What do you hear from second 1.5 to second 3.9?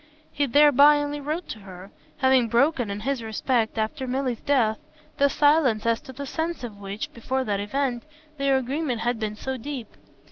her, having broken, in this respect,